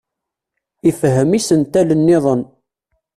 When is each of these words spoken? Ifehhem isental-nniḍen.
Ifehhem 0.89 1.31
isental-nniḍen. 1.37 2.41